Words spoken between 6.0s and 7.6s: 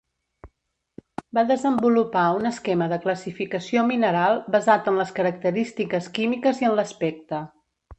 químiques i en l'aspecte.